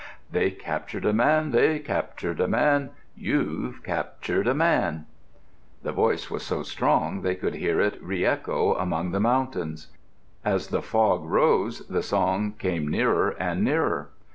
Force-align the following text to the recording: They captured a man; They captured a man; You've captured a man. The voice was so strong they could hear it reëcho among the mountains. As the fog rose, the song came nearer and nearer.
They 0.31 0.49
captured 0.49 1.05
a 1.05 1.13
man; 1.13 1.51
They 1.51 1.77
captured 1.77 2.39
a 2.39 2.47
man; 2.47 2.89
You've 3.15 3.83
captured 3.83 4.47
a 4.47 4.55
man. 4.55 5.05
The 5.83 5.91
voice 5.91 6.27
was 6.27 6.41
so 6.41 6.63
strong 6.63 7.21
they 7.21 7.35
could 7.35 7.53
hear 7.53 7.79
it 7.79 8.03
reëcho 8.03 8.81
among 8.81 9.11
the 9.11 9.19
mountains. 9.19 9.89
As 10.43 10.69
the 10.69 10.81
fog 10.81 11.23
rose, 11.25 11.85
the 11.87 12.01
song 12.01 12.53
came 12.57 12.87
nearer 12.87 13.35
and 13.39 13.63
nearer. 13.63 14.09